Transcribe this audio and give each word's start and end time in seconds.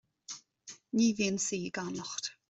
Ní 0.95 1.05
bhíonn 1.17 1.39
saoi 1.45 1.69
gan 1.75 1.93
locht 1.99 2.23